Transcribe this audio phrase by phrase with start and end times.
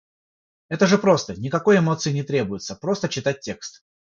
[0.69, 3.83] Это же просто, никакой эмоции не требуется, просто читать текст.